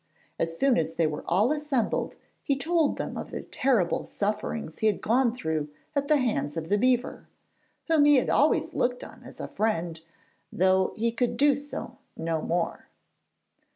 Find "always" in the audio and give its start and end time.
8.31-8.73